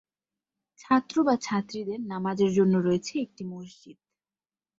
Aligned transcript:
ছাত্র/ছাত্রীদের 0.79 1.99
নামাজের 2.07 2.51
জন্য 2.53 2.73
রয়েছে 2.79 3.13
একটি 3.19 3.43
মসজিদ। 3.45 3.97